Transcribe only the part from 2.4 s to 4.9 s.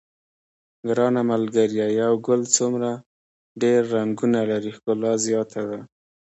څومره ډېر رنګونه لري